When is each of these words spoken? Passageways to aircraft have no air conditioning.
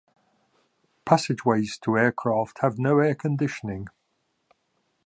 Passageways 1.05 1.77
to 1.77 1.95
aircraft 1.95 2.61
have 2.63 2.79
no 2.79 2.97
air 2.97 3.13
conditioning. 3.13 3.87